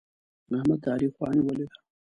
احمد 0.57 0.79
د 0.83 0.85
علي 0.93 1.07
خوا 1.13 1.27
نيولې 1.35 1.65
ده. 1.69 1.77